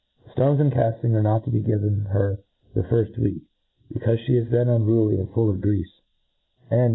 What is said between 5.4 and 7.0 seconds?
of greafe; and